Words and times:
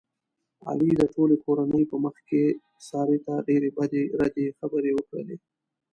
علي 0.67 0.89
د 0.97 1.01
ټولې 1.13 1.35
کورنۍ 1.45 1.83
په 1.91 1.95
مخ 2.03 2.15
کې 2.29 2.43
سارې 2.89 3.17
ته 3.25 3.33
ډېرې 3.47 3.69
بدې 3.77 4.03
ردې 4.19 4.47
خبرې 4.59 4.91
وکړلې. 4.93 5.35